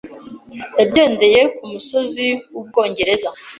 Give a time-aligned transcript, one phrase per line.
[0.79, 3.29] Yagendeye kumusozi wUbwongereza